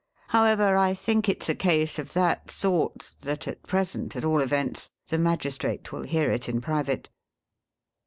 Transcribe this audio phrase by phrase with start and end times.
[0.29, 4.41] However, I think it 's a case of that sort, that, at present, at all
[4.41, 7.07] events, the magistrate will hear it in private.'